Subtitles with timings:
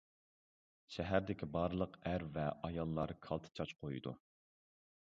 [0.95, 4.17] شەھەردىكى بارلىق ئەر ۋە ئاياللار كالتە چاچ قويىدۇ.